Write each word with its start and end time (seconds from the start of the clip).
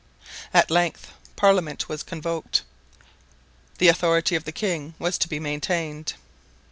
At 0.51 0.71
length 0.71 1.11
parliament 1.35 1.87
was 1.87 2.01
convoked; 2.01 2.63
the 3.77 3.87
authority 3.87 4.33
of 4.35 4.45
the 4.45 4.51
king 4.51 4.95
was 4.97 5.15
to 5.19 5.29
be 5.29 5.39
maintained. 5.39 6.15